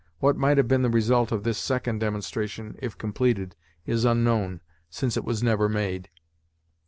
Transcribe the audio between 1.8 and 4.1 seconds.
demonstration if completed, is